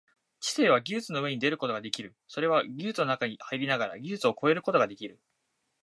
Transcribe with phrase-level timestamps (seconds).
[0.39, 5.19] 知性は技術の上に出ることができる、それは技術の中に入りながら技術を超えることができる。